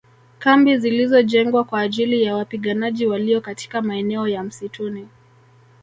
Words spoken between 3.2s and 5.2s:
katika maeneo ya msituni